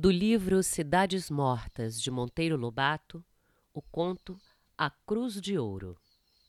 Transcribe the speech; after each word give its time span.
Do 0.00 0.10
livro 0.10 0.62
Cidades 0.62 1.28
Mortas, 1.28 2.00
de 2.00 2.10
Monteiro 2.10 2.56
Lobato, 2.56 3.22
o 3.70 3.82
conto 3.82 4.40
A 4.78 4.88
Cruz 4.88 5.38
de 5.38 5.58
Ouro. 5.58 5.94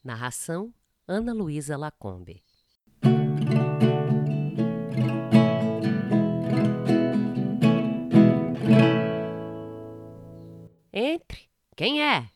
Narração 0.01 0.73
Ana 1.05 1.33
Luísa 1.33 1.75
Lacombe. 1.75 2.41
Entre. 10.93 11.49
Quem 11.75 12.01
é? 12.01 12.29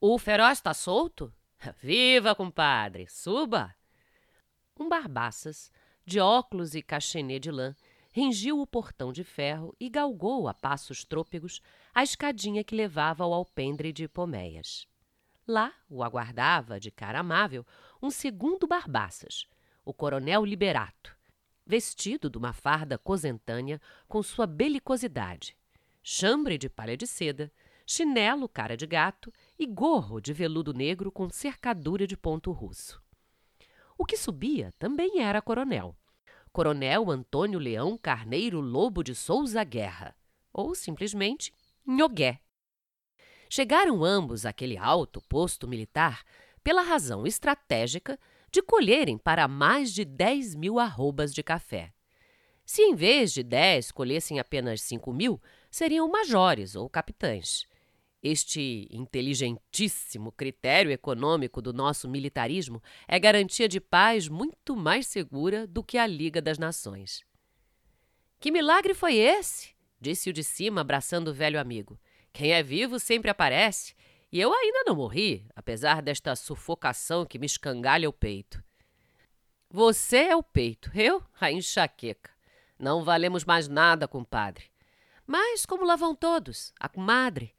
O 0.00 0.18
feroz 0.18 0.58
está 0.58 0.74
solto? 0.74 1.32
Viva, 1.80 2.34
compadre! 2.34 3.06
Suba! 3.08 3.72
Um 4.76 4.88
barbaças, 4.88 5.70
de 6.04 6.18
óculos 6.18 6.74
e 6.74 6.82
cachenê 6.82 7.38
de 7.38 7.52
lã, 7.52 7.76
ringiu 8.18 8.60
o 8.60 8.66
portão 8.66 9.12
de 9.12 9.22
ferro 9.22 9.72
e 9.78 9.88
galgou 9.88 10.48
a 10.48 10.52
passos 10.52 11.04
trôpegos 11.04 11.62
a 11.94 12.02
escadinha 12.02 12.64
que 12.64 12.74
levava 12.74 13.22
ao 13.22 13.32
alpendre 13.32 13.92
de 13.92 14.08
Poméias. 14.08 14.88
Lá 15.46 15.72
o 15.88 16.02
aguardava, 16.02 16.80
de 16.80 16.90
cara 16.90 17.20
amável, 17.20 17.64
um 18.02 18.10
segundo 18.10 18.66
Barbaças, 18.66 19.46
o 19.84 19.94
coronel 19.94 20.44
Liberato, 20.44 21.16
vestido 21.64 22.28
de 22.28 22.36
uma 22.36 22.52
farda 22.52 22.98
cosentânea 22.98 23.80
com 24.08 24.20
sua 24.20 24.48
belicosidade, 24.48 25.56
chambre 26.02 26.58
de 26.58 26.68
palha 26.68 26.96
de 26.96 27.06
seda, 27.06 27.52
chinelo 27.86 28.48
cara 28.48 28.76
de 28.76 28.84
gato 28.84 29.32
e 29.56 29.64
gorro 29.64 30.20
de 30.20 30.32
veludo 30.32 30.74
negro 30.74 31.12
com 31.12 31.30
cercadura 31.30 32.04
de 32.04 32.16
ponto 32.16 32.50
russo. 32.50 33.00
O 33.96 34.04
que 34.04 34.16
subia 34.16 34.74
também 34.76 35.20
era 35.20 35.40
coronel. 35.40 35.96
Coronel 36.58 37.08
Antônio 37.08 37.56
Leão 37.56 37.96
Carneiro 37.96 38.60
Lobo 38.60 39.04
de 39.04 39.14
Souza 39.14 39.62
Guerra, 39.62 40.12
ou 40.52 40.74
simplesmente 40.74 41.54
Nhogué. 41.86 42.40
Chegaram 43.48 44.04
ambos 44.04 44.44
àquele 44.44 44.76
alto 44.76 45.22
posto 45.28 45.68
militar 45.68 46.24
pela 46.64 46.82
razão 46.82 47.24
estratégica 47.24 48.18
de 48.50 48.60
colherem 48.60 49.16
para 49.16 49.46
mais 49.46 49.94
de 49.94 50.04
10 50.04 50.56
mil 50.56 50.80
arrobas 50.80 51.32
de 51.32 51.44
café. 51.44 51.92
Se 52.66 52.82
em 52.82 52.92
vez 52.92 53.32
de 53.32 53.44
10 53.44 53.92
colhessem 53.92 54.40
apenas 54.40 54.80
5 54.80 55.12
mil, 55.12 55.40
seriam 55.70 56.10
majores 56.10 56.74
ou 56.74 56.90
capitães. 56.90 57.68
Este 58.22 58.88
inteligentíssimo 58.90 60.32
critério 60.32 60.90
econômico 60.90 61.62
do 61.62 61.72
nosso 61.72 62.08
militarismo 62.08 62.82
é 63.06 63.18
garantia 63.18 63.68
de 63.68 63.80
paz 63.80 64.28
muito 64.28 64.74
mais 64.74 65.06
segura 65.06 65.66
do 65.66 65.84
que 65.84 65.96
a 65.96 66.06
Liga 66.06 66.42
das 66.42 66.58
Nações. 66.58 67.22
Que 68.40 68.50
milagre 68.50 68.94
foi 68.94 69.16
esse? 69.16 69.76
disse 70.00 70.30
o 70.30 70.32
de 70.32 70.42
cima, 70.44 70.80
abraçando 70.80 71.28
o 71.28 71.34
velho 71.34 71.60
amigo. 71.60 71.98
Quem 72.32 72.52
é 72.52 72.62
vivo 72.62 72.98
sempre 72.98 73.30
aparece, 73.30 73.94
e 74.30 74.40
eu 74.40 74.52
ainda 74.52 74.84
não 74.86 74.94
morri, 74.94 75.46
apesar 75.56 76.02
desta 76.02 76.36
sufocação 76.36 77.24
que 77.24 77.38
me 77.38 77.46
escangalha 77.46 78.08
o 78.08 78.12
peito. 78.12 78.62
Você 79.70 80.18
é 80.18 80.36
o 80.36 80.42
peito, 80.42 80.90
eu 80.94 81.22
a 81.40 81.52
enxaqueca. 81.52 82.30
Não 82.78 83.02
valemos 83.04 83.44
mais 83.44 83.68
nada, 83.68 84.06
compadre. 84.06 84.66
Mas 85.26 85.66
como 85.66 85.84
lá 85.84 85.96
vão 85.96 86.14
todos? 86.14 86.72
A 86.78 86.88
comadre, 86.88 87.54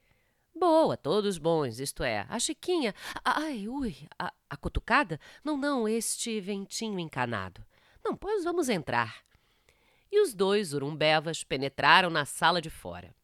Boa, 0.60 0.98
todos 0.98 1.38
bons, 1.38 1.80
isto 1.80 2.04
é, 2.04 2.26
a 2.28 2.38
Chiquinha. 2.38 2.94
Ai, 3.24 3.66
ui, 3.66 3.96
a, 4.20 4.34
a 4.50 4.58
cutucada? 4.58 5.18
Não, 5.42 5.56
não, 5.56 5.88
este 5.88 6.42
ventinho 6.42 7.00
encanado. 7.00 7.66
Não, 8.04 8.14
pois 8.14 8.44
vamos 8.44 8.68
entrar. 8.68 9.24
E 10.12 10.22
os 10.22 10.34
dois 10.34 10.74
urumbevas 10.74 11.46
penetraram 11.46 12.10
na 12.10 12.26
sala 12.26 12.62
de 12.62 12.70
fora. 12.70 13.16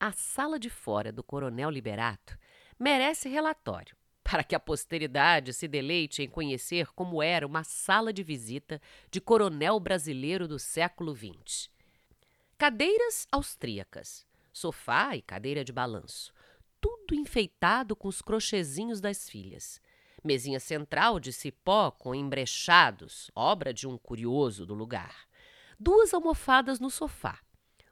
A 0.00 0.10
sala 0.10 0.58
de 0.58 0.68
fora 0.68 1.12
do 1.12 1.22
Coronel 1.22 1.70
Liberato 1.70 2.36
merece 2.76 3.28
relatório, 3.28 3.96
para 4.24 4.42
que 4.42 4.56
a 4.56 4.60
posteridade 4.60 5.52
se 5.52 5.68
deleite 5.68 6.20
em 6.20 6.28
conhecer 6.28 6.88
como 6.96 7.22
era 7.22 7.46
uma 7.46 7.62
sala 7.62 8.12
de 8.12 8.24
visita 8.24 8.82
de 9.08 9.20
coronel 9.20 9.78
brasileiro 9.78 10.48
do 10.48 10.58
século 10.58 11.14
XX. 11.14 11.70
Cadeiras 12.58 13.28
austríacas, 13.30 14.26
sofá 14.52 15.14
e 15.14 15.22
cadeira 15.22 15.64
de 15.64 15.72
balanço, 15.72 16.32
tudo 17.10 17.18
enfeitado 17.18 17.96
com 17.96 18.06
os 18.06 18.22
crochêzinhos 18.22 19.00
das 19.00 19.28
filhas. 19.28 19.80
Mesinha 20.22 20.60
central 20.60 21.18
de 21.18 21.32
cipó 21.32 21.90
com 21.90 22.14
embrechados, 22.14 23.32
obra 23.34 23.74
de 23.74 23.88
um 23.88 23.98
curioso 23.98 24.64
do 24.64 24.74
lugar. 24.74 25.26
Duas 25.78 26.14
almofadas 26.14 26.78
no 26.78 26.88
sofá, 26.88 27.40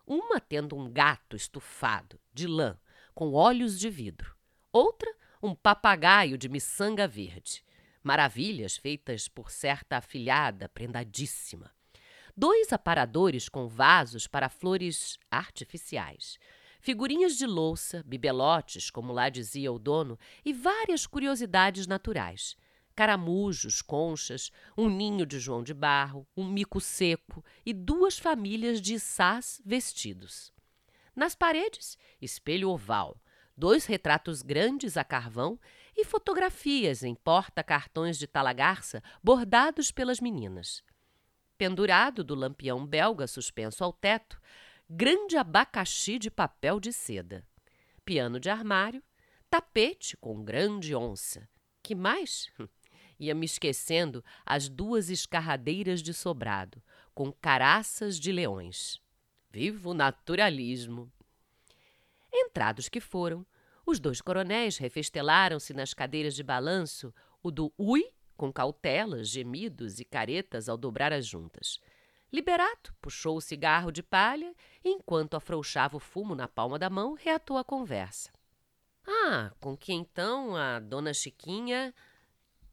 uma 0.07 0.39
tendo 0.39 0.77
um 0.77 0.89
gato 0.89 1.35
estufado, 1.35 2.21
de 2.33 2.47
lã, 2.47 2.79
com 3.13 3.33
olhos 3.33 3.77
de 3.81 3.91
vidro. 3.91 4.37
Outra, 4.71 5.13
um 5.43 5.53
papagaio 5.53 6.39
de 6.39 6.49
miçanga 6.49 7.09
verde. 7.09 7.65
Maravilhas 8.05 8.77
feitas 8.77 9.27
por 9.27 9.51
certa 9.51 9.97
afilhada 9.97 10.69
prendadíssima. 10.69 11.73
Dois 12.37 12.73
aparadores 12.73 13.49
com 13.49 13.67
vasos 13.67 14.29
para 14.29 14.49
flores 14.49 15.19
artificiais 15.29 16.39
figurinhas 16.81 17.37
de 17.37 17.47
louça, 17.47 18.03
bibelotes, 18.07 18.91
como 18.91 19.13
lá 19.13 19.29
dizia 19.29 19.73
o 19.73 19.79
dono, 19.79 20.19
e 20.45 20.53
várias 20.53 21.07
curiosidades 21.07 21.87
naturais. 21.87 22.57
Caramujos, 22.95 23.81
conchas, 23.81 24.51
um 24.77 24.89
ninho 24.89 25.25
de 25.25 25.39
João 25.39 25.63
de 25.63 25.73
Barro, 25.73 26.27
um 26.37 26.45
mico 26.45 26.81
seco 26.81 27.45
e 27.65 27.73
duas 27.73 28.19
famílias 28.19 28.81
de 28.81 28.99
sás 28.99 29.63
vestidos. 29.65 30.53
Nas 31.15 31.35
paredes, 31.35 31.97
espelho 32.21 32.71
oval, 32.71 33.21
dois 33.57 33.87
retratos 33.87 34.43
grandes 34.43 34.97
a 34.97 35.05
carvão 35.05 35.59
e 35.97 36.05
fotografias 36.05 37.03
em 37.03 37.15
porta-cartões 37.15 38.17
de 38.17 38.27
talagarça 38.27 39.03
bordados 39.23 39.91
pelas 39.91 40.21
meninas. 40.21 40.83
Pendurado 41.57 42.23
do 42.23 42.37
lampião 42.37 42.87
belga 42.87 43.27
suspenso 43.27 43.83
ao 43.83 43.93
teto, 43.93 44.41
grande 44.91 45.37
abacaxi 45.37 46.19
de 46.19 46.31
papel 46.31 46.81
de 46.81 46.93
seda, 46.93 47.47
piano 48.07 48.41
de 48.41 48.49
armário, 48.49 49.03
tapete 49.51 50.17
com 50.17 50.43
grande 50.43 50.95
onça. 50.95 51.47
Que 51.83 51.95
mais? 51.95 52.49
Ia 53.21 53.35
me 53.35 53.45
esquecendo 53.45 54.25
as 54.47 54.69
duas 54.69 55.11
escarradeiras 55.11 56.01
de 56.03 56.15
sobrado, 56.15 56.83
com 57.15 57.31
caraças 57.33 58.19
de 58.19 58.33
leões. 58.33 59.01
Vivo 59.51 59.93
naturalismo! 59.93 61.13
Entrados 62.33 62.89
que 62.89 63.01
foram, 63.01 63.45
os 63.85 63.99
dois 63.99 64.21
coronéis 64.21 64.79
refestelaram-se 64.79 65.75
nas 65.75 65.93
cadeiras 65.93 66.35
de 66.35 66.43
balanço, 66.43 67.13
o 67.43 67.51
do 67.51 67.73
ui, 67.77 68.11
com 68.37 68.53
cautelas, 68.53 69.29
gemidos 69.29 69.99
e 69.99 70.05
caretas 70.05 70.69
ao 70.69 70.77
dobrar 70.77 71.13
as 71.13 71.27
juntas. 71.27 71.81
Liberato 72.31 72.95
puxou 73.01 73.39
o 73.39 73.41
cigarro 73.41 73.91
de 73.91 74.03
palha 74.03 74.55
e, 74.85 74.91
enquanto 74.91 75.35
afrouxava 75.35 75.97
o 75.97 76.01
fumo 76.01 76.35
na 76.35 76.47
palma 76.47 76.79
da 76.79 76.91
mão, 76.91 77.15
reatou 77.15 77.57
a 77.57 77.65
conversa. 77.65 78.31
Ah, 79.07 79.51
com 79.59 79.75
que 79.75 79.93
então 79.93 80.55
a 80.55 80.79
dona 80.79 81.15
Chiquinha. 81.15 81.95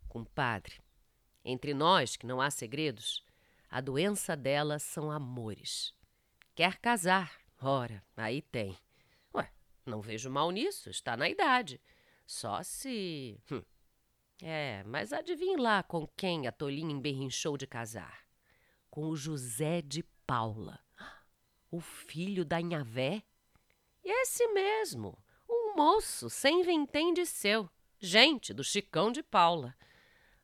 Compadre, 0.10 0.82
entre 1.44 1.74
nós 1.74 2.18
que 2.18 2.26
não 2.26 2.42
há 2.42 2.50
segredos, 2.50 3.24
a 3.70 3.80
doença 3.80 4.36
dela 4.36 4.78
são 4.78 5.10
amores. 5.10 5.94
Quer 6.54 6.78
casar? 6.78 7.32
Ora, 7.62 8.04
aí 8.16 8.42
tem. 8.42 8.78
Ué, 9.34 9.50
não 9.86 10.02
vejo 10.02 10.30
mal 10.30 10.52
nisso, 10.52 10.90
está 10.90 11.16
na 11.16 11.30
idade. 11.30 11.82
Só 12.26 12.62
se. 12.62 13.40
Hum. 13.50 13.64
É, 14.42 14.84
mas 14.84 15.14
adivinhe 15.14 15.56
lá 15.56 15.82
com 15.82 16.06
quem 16.08 16.46
a 16.46 16.52
Tolinha 16.52 16.94
emberrinchou 16.94 17.58
de 17.58 17.66
casar 17.66 18.25
com 18.96 19.10
o 19.10 19.16
José 19.18 19.82
de 19.82 20.02
Paula, 20.26 20.80
o 21.70 21.82
filho 21.82 22.46
da 22.46 22.62
Inhavé? 22.62 23.24
Esse 24.02 24.48
mesmo, 24.54 25.22
um 25.50 25.76
moço 25.76 26.30
sem 26.30 26.64
vintém 26.64 27.14
de 27.14 27.26
seu, 27.26 27.70
gente 28.00 28.54
do 28.54 28.64
Chicão 28.64 29.12
de 29.12 29.22
Paula. 29.22 29.76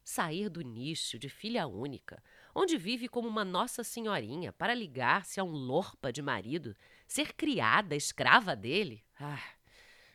Sair 0.04 0.50
do 0.50 0.60
nicho 0.60 1.18
de 1.18 1.30
filha 1.30 1.66
única, 1.66 2.22
onde 2.54 2.78
vive 2.78 3.08
como 3.08 3.26
uma 3.26 3.46
Nossa 3.46 3.86
Senhorinha, 3.86 4.52
para 4.52 4.74
ligar-se 4.74 5.40
a 5.40 5.46
um 5.46 5.52
lorpa 5.54 6.12
de 6.12 6.22
marido, 6.22 6.76
ser 7.08 7.32
criada, 7.32 7.96
escrava 7.96 8.54
dele. 8.54 9.02
Ah, 9.18 9.42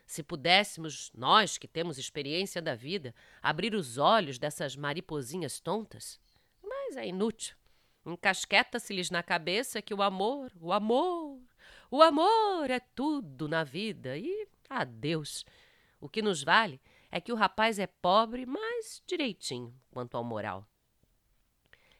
se 0.04 0.22
pudéssemos, 0.22 1.10
nós 1.14 1.56
que 1.56 1.66
temos 1.66 1.96
experiência 1.96 2.60
da 2.60 2.74
vida, 2.74 3.14
abrir 3.40 3.74
os 3.74 3.96
olhos 3.96 4.38
dessas 4.38 4.76
mariposinhas 4.76 5.58
tontas. 5.58 6.20
Mas 6.62 6.98
é 6.98 7.06
inútil. 7.06 7.56
Encasqueta-se-lhes 8.06 9.10
na 9.10 9.20
cabeça 9.20 9.82
que 9.82 9.92
o 9.92 10.00
amor, 10.00 10.52
o 10.60 10.72
amor, 10.72 11.40
o 11.90 12.00
amor 12.00 12.70
é 12.70 12.78
tudo 12.78 13.48
na 13.48 13.64
vida 13.64 14.16
e 14.16 14.48
adeus. 14.70 15.44
O 16.00 16.08
que 16.08 16.22
nos 16.22 16.44
vale 16.44 16.80
é 17.10 17.20
que 17.20 17.32
o 17.32 17.36
rapaz 17.36 17.80
é 17.80 17.86
pobre, 17.88 18.46
mas 18.46 19.02
direitinho 19.06 19.74
quanto 19.90 20.16
ao 20.16 20.22
moral. 20.22 20.64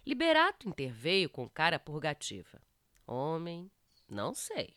Liberato 0.06 0.69
interveio 0.69 1.29
com 1.29 1.49
cara 1.49 1.79
purgativa. 1.79 2.62
Homem, 3.05 3.69
não 4.08 4.32
sei. 4.32 4.76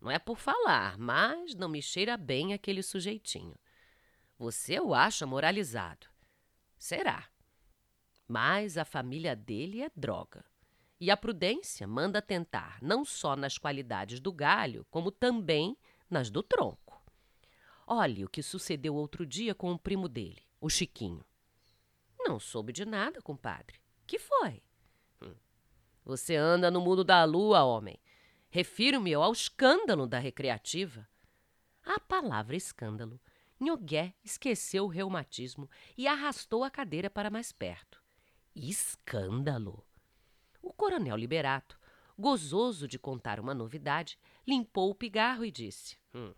Não 0.00 0.10
é 0.10 0.18
por 0.18 0.36
falar, 0.36 0.98
mas 0.98 1.54
não 1.54 1.68
me 1.68 1.80
cheira 1.80 2.16
bem 2.16 2.52
aquele 2.52 2.82
sujeitinho. 2.82 3.54
Você 4.36 4.80
o 4.80 4.94
acha 4.94 5.24
moralizado. 5.26 6.08
Será. 6.76 7.29
Mas 8.30 8.78
a 8.78 8.84
família 8.84 9.34
dele 9.34 9.82
é 9.82 9.90
droga. 9.96 10.44
E 11.00 11.10
a 11.10 11.16
prudência 11.16 11.84
manda 11.84 12.22
tentar 12.22 12.78
não 12.80 13.04
só 13.04 13.34
nas 13.34 13.58
qualidades 13.58 14.20
do 14.20 14.32
galho, 14.32 14.86
como 14.88 15.10
também 15.10 15.76
nas 16.08 16.30
do 16.30 16.40
tronco. 16.40 17.02
Olhe 17.84 18.24
o 18.24 18.28
que 18.28 18.40
sucedeu 18.40 18.94
outro 18.94 19.26
dia 19.26 19.52
com 19.52 19.72
o 19.72 19.78
primo 19.78 20.08
dele, 20.08 20.40
o 20.60 20.70
Chiquinho. 20.70 21.24
Não 22.20 22.38
soube 22.38 22.72
de 22.72 22.84
nada, 22.84 23.20
compadre. 23.20 23.80
Que 24.06 24.16
foi? 24.16 24.62
Hum. 25.20 25.34
Você 26.04 26.36
anda 26.36 26.70
no 26.70 26.80
mundo 26.80 27.02
da 27.02 27.24
lua, 27.24 27.64
homem. 27.64 27.98
Refiro-me 28.48 29.12
ao 29.12 29.32
escândalo 29.32 30.06
da 30.06 30.20
recreativa. 30.20 31.04
A 31.84 31.98
palavra 31.98 32.54
escândalo, 32.54 33.20
Nhogué 33.58 34.14
esqueceu 34.22 34.84
o 34.84 34.88
reumatismo 34.88 35.68
e 35.98 36.06
arrastou 36.06 36.62
a 36.62 36.70
cadeira 36.70 37.10
para 37.10 37.28
mais 37.28 37.50
perto. 37.50 37.99
Escândalo! 38.54 39.84
O 40.62 40.72
coronel 40.72 41.16
Liberato, 41.16 41.78
gozoso 42.18 42.86
de 42.86 42.98
contar 42.98 43.40
uma 43.40 43.54
novidade, 43.54 44.18
limpou 44.46 44.90
o 44.90 44.94
pigarro 44.94 45.44
e 45.44 45.50
disse: 45.50 45.96
hum, 46.14 46.34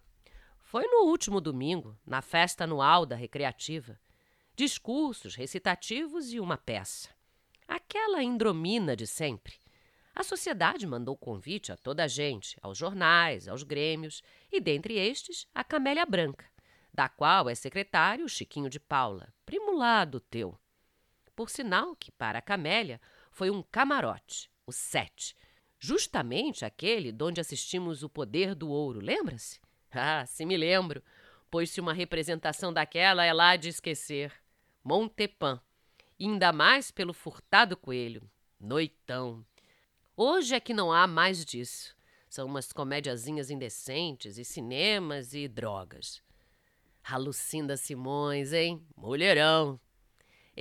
Foi 0.58 0.86
no 0.86 1.06
último 1.06 1.40
domingo, 1.40 1.98
na 2.06 2.22
festa 2.22 2.64
anual 2.64 3.04
da 3.04 3.16
recreativa 3.16 3.98
discursos, 4.54 5.34
recitativos 5.34 6.32
e 6.32 6.38
uma 6.38 6.56
peça. 6.56 7.08
Aquela 7.66 8.22
indromina 8.22 8.94
de 8.94 9.06
sempre. 9.06 9.54
A 10.14 10.22
sociedade 10.22 10.86
mandou 10.86 11.16
convite 11.16 11.72
a 11.72 11.76
toda 11.76 12.04
a 12.04 12.06
gente, 12.06 12.56
aos 12.60 12.76
jornais, 12.76 13.48
aos 13.48 13.62
grêmios, 13.62 14.22
e 14.50 14.60
dentre 14.60 14.98
estes, 14.98 15.48
a 15.54 15.64
Camélia 15.64 16.04
Branca, 16.04 16.44
da 16.92 17.08
qual 17.08 17.48
é 17.48 17.54
secretário 17.54 18.28
Chiquinho 18.28 18.68
de 18.68 18.78
Paula, 18.78 19.32
primo 19.46 19.74
lá 19.74 20.04
do 20.04 20.20
teu. 20.20 20.58
Por 21.34 21.50
sinal 21.50 21.96
que, 21.96 22.10
para 22.12 22.38
a 22.38 22.42
Camélia, 22.42 23.00
foi 23.30 23.50
um 23.50 23.62
camarote, 23.62 24.50
o 24.66 24.72
sete, 24.72 25.36
justamente 25.78 26.64
aquele 26.64 27.10
donde 27.10 27.40
assistimos 27.40 28.02
o 28.02 28.08
Poder 28.08 28.54
do 28.54 28.68
Ouro, 28.68 29.00
lembra-se? 29.00 29.60
Ah, 29.94 30.24
se 30.24 30.46
me 30.46 30.56
lembro, 30.56 31.02
pois 31.50 31.68
se 31.68 31.78
uma 31.78 31.92
representação 31.92 32.72
daquela 32.72 33.26
é 33.26 33.32
lá 33.34 33.56
de 33.56 33.68
esquecer. 33.68 34.32
Montepan, 34.82 35.60
ainda 36.18 36.50
mais 36.50 36.90
pelo 36.90 37.12
furtado 37.12 37.76
coelho. 37.76 38.22
Noitão. 38.58 39.44
Hoje 40.16 40.54
é 40.54 40.60
que 40.60 40.72
não 40.72 40.90
há 40.90 41.06
mais 41.06 41.44
disso. 41.44 41.94
São 42.26 42.46
umas 42.46 42.72
comédiazinhas 42.72 43.50
indecentes 43.50 44.38
e 44.38 44.44
cinemas 44.46 45.34
e 45.34 45.46
drogas. 45.46 46.22
Alucinda 47.04 47.76
Simões, 47.76 48.54
hein? 48.54 48.82
Mulherão. 48.96 49.78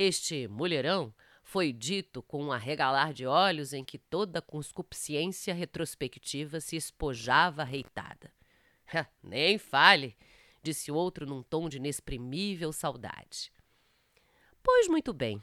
Este 0.04 0.48
mulherão 0.48 1.14
foi 1.44 1.72
dito 1.72 2.24
com 2.24 2.46
um 2.46 2.52
arregalar 2.52 3.14
de 3.14 3.28
olhos 3.28 3.72
em 3.72 3.86
que 3.86 4.00
toda 4.00 4.40
a 4.40 4.42
conscupiscência 4.42 5.54
retrospectiva 5.54 6.60
se 6.60 6.76
espojava 6.76 7.64
reitada. 7.64 8.34
Nem 9.22 9.60
fale, 9.60 10.18
disse 10.64 10.92
outro 10.92 11.28
num 11.28 11.44
tom 11.44 11.70
de 11.70 11.78
inexprimível 11.78 12.74
saudade. 12.74 13.54
Pois 14.64 14.88
muito 14.88 15.14
bem. 15.14 15.40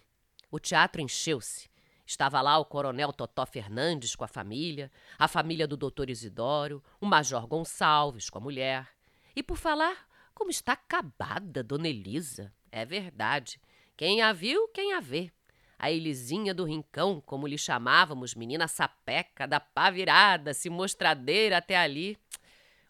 O 0.51 0.59
teatro 0.59 1.01
encheu-se. 1.01 1.71
Estava 2.05 2.41
lá 2.41 2.59
o 2.59 2.65
coronel 2.65 3.13
Totó 3.13 3.47
Fernandes 3.47 4.17
com 4.17 4.25
a 4.25 4.29
família, 4.29 4.91
a 5.17 5.29
família 5.29 5.69
do 5.69 5.77
doutor 5.77 6.11
Isidoro, 6.11 6.83
o 7.01 7.07
major 7.07 7.47
Gonçalves 7.47 8.29
com 8.29 8.39
a 8.39 8.43
mulher. 8.43 8.89
E 9.37 9.41
por 9.41 9.57
falar, 9.57 10.09
como 10.35 10.51
está 10.51 10.73
acabada 10.73 11.63
Dona 11.63 11.87
Elisa. 11.87 12.53
É 12.73 12.85
verdade. 12.85 13.61
Quem 13.99 14.23
a 14.23 14.33
viu, 14.33 14.67
quem 14.69 14.95
a 14.95 15.01
vê. 15.01 15.31
A 15.79 15.91
Elisinha 15.93 16.55
do 16.55 16.65
Rincão, 16.65 17.21
como 17.21 17.47
lhe 17.47 17.59
chamávamos, 17.59 18.35
menina 18.35 18.67
sapeca, 18.67 19.47
da 19.47 19.61
pá 19.61 19.91
virada, 19.91 20.55
se 20.55 20.71
mostradeira 20.71 21.59
até 21.59 21.77
ali. 21.77 22.17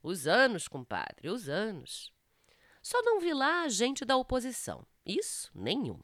Os 0.01 0.29
anos, 0.29 0.69
compadre, 0.69 1.29
os 1.29 1.49
anos. 1.49 2.13
Só 2.81 3.03
não 3.03 3.19
vi 3.19 3.35
lá 3.35 3.63
a 3.63 3.69
gente 3.69 4.05
da 4.05 4.17
oposição. 4.17 4.87
Isso, 5.05 5.51
nenhum 5.53 5.99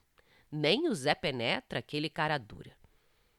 nem 0.54 0.88
o 0.88 0.94
Zé 0.94 1.14
Penetra, 1.14 1.80
aquele 1.80 2.08
cara 2.08 2.38
dura. 2.38 2.76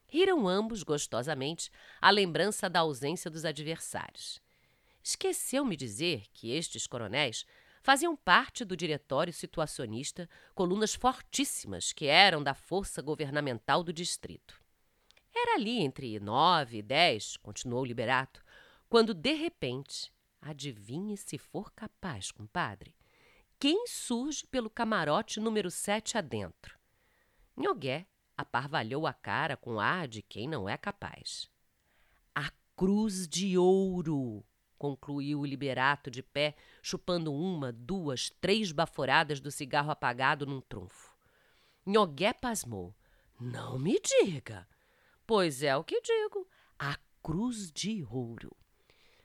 Riram 0.06 0.46
ambos 0.46 0.82
gostosamente 0.82 1.70
à 2.00 2.10
lembrança 2.10 2.68
da 2.68 2.80
ausência 2.80 3.30
dos 3.30 3.44
adversários. 3.44 4.38
Esqueceu-me 5.02 5.76
dizer 5.76 6.24
que 6.32 6.52
estes 6.52 6.86
coronéis 6.86 7.46
faziam 7.86 8.16
parte 8.16 8.64
do 8.64 8.76
diretório 8.76 9.32
situacionista, 9.32 10.28
colunas 10.56 10.92
fortíssimas 10.92 11.92
que 11.92 12.06
eram 12.06 12.42
da 12.42 12.52
força 12.52 13.00
governamental 13.00 13.84
do 13.84 13.92
distrito. 13.92 14.60
Era 15.32 15.54
ali 15.54 15.78
entre 15.78 16.18
nove 16.18 16.78
e 16.78 16.82
dez, 16.82 17.36
continuou 17.36 17.82
o 17.82 17.84
Liberato, 17.84 18.42
quando 18.88 19.14
de 19.14 19.34
repente, 19.34 20.12
adivinhe 20.42 21.16
se 21.16 21.38
for 21.38 21.70
capaz, 21.74 22.32
compadre, 22.32 22.92
quem 23.56 23.86
surge 23.86 24.44
pelo 24.48 24.68
camarote 24.68 25.38
número 25.38 25.70
sete 25.70 26.18
adentro? 26.18 26.76
Nhogué 27.56 28.04
aparvalhou 28.36 29.06
a 29.06 29.12
cara 29.12 29.56
com 29.56 29.78
ar 29.78 30.08
de 30.08 30.22
quem 30.22 30.48
não 30.48 30.68
é 30.68 30.76
capaz. 30.76 31.48
A 32.34 32.50
cruz 32.74 33.28
de 33.28 33.56
ouro! 33.56 34.44
Concluiu 34.78 35.40
o 35.40 35.46
liberato 35.46 36.10
de 36.10 36.22
pé, 36.22 36.54
chupando 36.82 37.32
uma, 37.32 37.72
duas, 37.72 38.30
três 38.40 38.72
baforadas 38.72 39.40
do 39.40 39.50
cigarro 39.50 39.90
apagado 39.90 40.46
num 40.46 40.60
trunfo. 40.60 41.14
Nhogué 41.84 42.32
pasmou. 42.32 42.94
Não 43.40 43.78
me 43.78 44.00
diga! 44.00 44.66
Pois 45.26 45.62
é 45.62 45.76
o 45.76 45.84
que 45.84 46.00
digo. 46.00 46.48
A 46.78 46.96
cruz 47.22 47.70
de 47.72 48.04
ouro. 48.04 48.56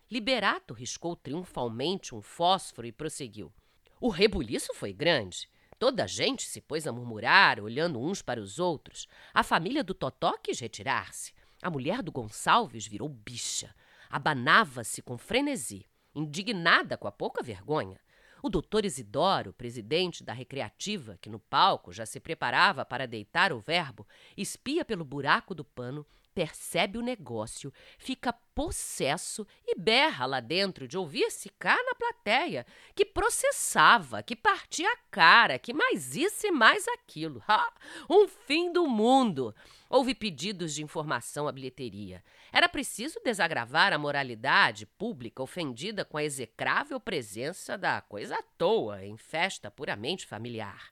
Liberato 0.10 0.74
riscou 0.74 1.16
triunfalmente 1.16 2.14
um 2.14 2.22
fósforo 2.22 2.88
e 2.88 2.92
prosseguiu. 2.92 3.54
O 4.00 4.10
rebuliço 4.10 4.74
foi 4.74 4.92
grande. 4.92 5.48
Toda 5.78 6.04
a 6.04 6.08
gente 6.08 6.44
se 6.44 6.60
pôs 6.60 6.86
a 6.86 6.92
murmurar, 6.92 7.60
olhando 7.60 8.00
uns 8.00 8.22
para 8.22 8.42
os 8.42 8.60
outros. 8.60 9.08
A 9.34 9.44
família 9.44 9.84
do 9.84 9.94
Totó 9.94 10.38
quis 10.38 10.60
retirar-se. 10.60 11.34
A 11.62 11.70
mulher 11.70 12.02
do 12.02 12.12
Gonçalves 12.12 12.86
virou 12.88 13.08
bicha. 13.08 13.74
Abanava-se 14.12 15.02
com 15.02 15.18
frenesi, 15.18 15.86
indignada 16.14 16.98
com 16.98 17.08
a 17.08 17.12
pouca 17.12 17.42
vergonha. 17.42 17.98
O 18.44 18.50
doutor 18.50 18.84
Isidoro, 18.84 19.54
presidente 19.54 20.22
da 20.22 20.34
recreativa, 20.34 21.18
que 21.22 21.30
no 21.30 21.40
palco 21.40 21.94
já 21.94 22.06
se 22.06 22.20
preparava 22.20 22.84
para 22.84 23.08
deitar 23.08 23.54
o 23.54 23.60
verbo, 23.60 24.06
espia 24.36 24.84
pelo 24.84 25.06
buraco 25.06 25.56
do 25.56 25.64
pano 25.64 26.06
percebe 26.34 26.98
o 26.98 27.02
negócio, 27.02 27.74
fica 27.98 28.34
possesso 28.56 29.46
e 29.66 29.78
berra 29.78 30.26
lá 30.26 30.40
dentro 30.40 30.88
de 30.88 30.98
ouvir-se 30.98 31.50
cá 31.50 31.76
na 31.84 31.96
plateia, 31.96 32.66
que 32.96 33.06
processava, 33.06 34.24
que 34.24 34.36
partia 34.36 34.92
a 34.92 34.98
cara, 35.10 35.60
que 35.60 35.74
mais 35.74 36.16
isso 36.16 36.48
e 36.48 36.52
mais 36.52 36.88
aquilo. 36.88 37.44
Ha! 37.48 37.74
Um 38.10 38.28
fim 38.28 38.72
do 38.72 38.88
mundo! 38.88 39.56
Houve 39.90 40.16
pedidos 40.16 40.74
de 40.74 40.84
informação 40.84 41.48
à 41.48 41.52
bilheteria. 41.52 42.24
Era 42.52 42.70
preciso 42.70 43.20
desagravar 43.24 43.92
a 43.92 43.98
moralidade 43.98 44.86
pública 44.86 45.44
ofendida 45.44 46.06
com 46.06 46.18
a 46.18 46.24
execrável 46.24 47.00
presença 47.00 47.78
da 47.78 48.02
coisa 48.02 48.36
à 48.36 48.42
toa 48.42 49.04
em 49.06 49.18
festa 49.18 49.70
puramente 49.70 50.26
familiar. 50.26 50.92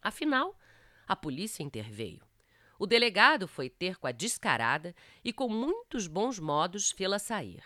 Afinal, 0.00 0.58
a 1.06 1.14
polícia 1.14 1.62
interveio. 1.62 2.31
O 2.82 2.86
delegado 2.86 3.46
foi 3.46 3.70
ter 3.70 3.96
com 3.96 4.08
a 4.08 4.10
descarada 4.10 4.92
e, 5.22 5.32
com 5.32 5.48
muitos 5.48 6.08
bons 6.08 6.40
modos, 6.40 6.90
fê-la 6.90 7.20
sair. 7.20 7.62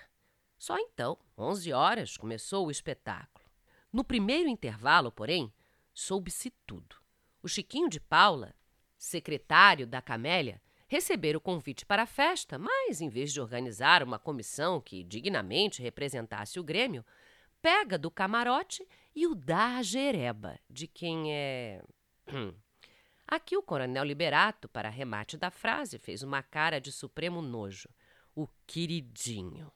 Só 0.59 0.79
então, 0.79 1.17
onze 1.39 1.73
horas, 1.73 2.19
começou 2.19 2.67
o 2.67 2.71
espetáculo. 2.71 3.43
No 3.91 4.05
primeiro 4.05 4.47
intervalo, 4.47 5.11
porém, 5.11 5.51
soube-se 5.95 6.51
tudo. 6.67 6.97
O 7.43 7.49
Chiquinho 7.49 7.89
de 7.89 7.99
Paula, 7.99 8.55
secretário 8.99 9.87
da 9.87 10.03
Camélia, 10.03 10.61
recebera 10.87 11.39
o 11.39 11.41
convite 11.41 11.87
para 11.87 12.03
a 12.03 12.07
festa, 12.07 12.59
mas, 12.59 13.01
em 13.01 13.09
vez 13.09 13.33
de 13.33 13.41
organizar 13.41 14.03
uma 14.03 14.19
comissão 14.19 14.83
que 14.83 15.03
dignamente 15.03 15.81
representasse 15.81 16.61
o 16.61 16.63
Grêmio, 16.63 17.03
pega 17.63 17.97
do 17.97 18.11
camarote 18.11 18.87
e 19.15 19.27
o 19.27 19.35
dá 19.35 19.79
à 19.79 19.83
Jereba, 19.83 20.61
de 20.69 20.87
quem 20.87 21.33
é. 21.33 21.83
Aqui 23.29 23.57
o 23.57 23.63
coronel 23.63 24.05
Liberato, 24.05 24.69
para 24.69 24.89
remate 24.89 25.37
da 25.37 25.51
frase, 25.51 25.99
fez 25.99 26.23
uma 26.23 26.43
cara 26.43 26.81
de 26.81 26.93
supremo 26.93 27.43
nojo. 27.43 27.89
O 28.35 28.47
queridinho. 28.67 29.73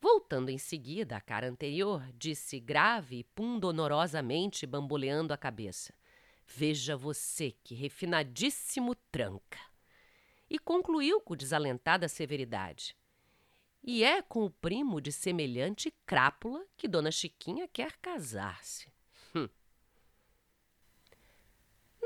Voltando 0.00 0.48
em 0.48 0.56
seguida 0.56 1.16
à 1.16 1.20
cara 1.20 1.46
anterior, 1.46 2.02
disse 2.14 2.58
grave 2.58 3.18
e 3.18 3.24
pundonorosamente, 3.24 4.64
bamboleando 4.66 5.34
a 5.34 5.36
cabeça. 5.36 5.92
Veja 6.46 6.96
você 6.96 7.54
que 7.62 7.74
refinadíssimo 7.74 8.94
tranca. 9.12 9.58
E 10.48 10.58
concluiu 10.58 11.20
com 11.20 11.36
desalentada 11.36 12.08
severidade. 12.08 12.96
E 13.82 14.02
é 14.02 14.22
com 14.22 14.44
o 14.44 14.50
primo 14.50 15.00
de 15.00 15.12
semelhante 15.12 15.92
crápula 16.06 16.64
que 16.76 16.88
Dona 16.88 17.10
Chiquinha 17.10 17.68
quer 17.68 17.96
casar-se. 17.98 18.88
Hum. 19.34 19.48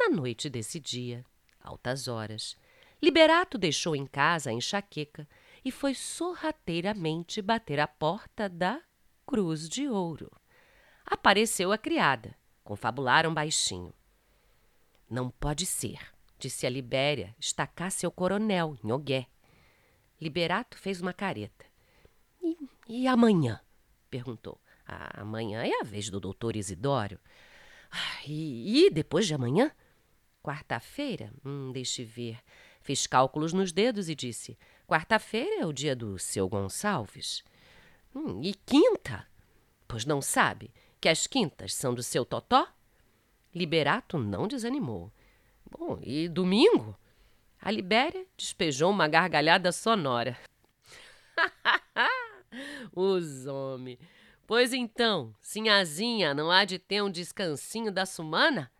Na 0.04 0.10
noite 0.10 0.50
desse 0.50 0.78
dia, 0.78 1.24
altas 1.58 2.08
horas, 2.08 2.58
Liberato 3.02 3.56
deixou 3.56 3.96
em 3.96 4.04
casa 4.04 4.50
a 4.50 4.52
enxaqueca 4.52 5.26
e 5.64 5.70
foi 5.70 5.94
sorrateiramente 5.94 7.40
bater 7.40 7.80
à 7.80 7.86
porta 7.86 8.46
da 8.46 8.82
Cruz 9.26 9.66
de 9.66 9.88
Ouro. 9.88 10.30
Apareceu 11.06 11.72
a 11.72 11.78
criada. 11.78 12.36
Confabularam 12.62 13.32
baixinho. 13.32 13.94
Não 15.08 15.30
pode 15.30 15.64
ser, 15.64 15.98
disse 16.38 16.66
a 16.66 16.70
Libéria, 16.70 17.34
estacar 17.40 17.90
seu 17.90 18.10
coronel, 18.10 18.76
Nhogué. 18.84 19.26
Liberato 20.20 20.76
fez 20.76 21.00
uma 21.00 21.14
careta. 21.14 21.64
E, 22.42 22.58
e 22.86 23.08
amanhã? 23.08 23.58
perguntou. 24.10 24.60
Ah, 24.86 25.22
amanhã 25.22 25.64
é 25.64 25.80
a 25.80 25.82
vez 25.82 26.10
do 26.10 26.20
doutor 26.20 26.56
Isidório. 26.56 27.18
Ah, 27.90 28.20
e, 28.26 28.84
e 28.84 28.90
depois 28.90 29.26
de 29.26 29.32
amanhã? 29.32 29.72
Quarta-feira? 30.44 31.32
Hum, 31.42 31.72
deixe 31.72 32.04
ver. 32.04 32.38
Fez 32.82 33.06
cálculos 33.06 33.54
nos 33.54 33.72
dedos 33.72 34.10
e 34.10 34.14
disse: 34.14 34.58
Quarta-feira 34.86 35.62
é 35.62 35.66
o 35.66 35.72
dia 35.72 35.96
do 35.96 36.18
seu 36.18 36.46
Gonçalves. 36.46 37.42
Hum, 38.14 38.42
e 38.42 38.52
quinta? 38.52 39.26
Pois 39.88 40.04
não 40.04 40.20
sabe 40.20 40.70
que 41.00 41.08
as 41.08 41.26
quintas 41.26 41.74
são 41.74 41.94
do 41.94 42.02
seu 42.02 42.26
Totó? 42.26 42.68
Liberato 43.54 44.18
não 44.18 44.46
desanimou. 44.46 45.10
Bom, 45.70 45.98
e 46.02 46.28
domingo? 46.28 46.94
A 47.58 47.70
Libéria 47.70 48.26
despejou 48.36 48.90
uma 48.90 49.08
gargalhada 49.08 49.72
sonora. 49.72 50.38
Os 52.94 53.46
homens. 53.46 53.98
Pois 54.46 54.74
então, 54.74 55.34
sinhazinha 55.40 56.34
não 56.34 56.50
há 56.50 56.66
de 56.66 56.78
ter 56.78 57.02
um 57.02 57.10
descansinho 57.10 57.90
da 57.90 58.04
sumana? 58.04 58.70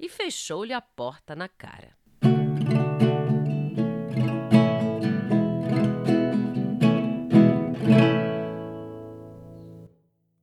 E 0.00 0.08
fechou-lhe 0.08 0.72
a 0.72 0.80
porta 0.80 1.36
na 1.36 1.46
cara. 1.46 1.94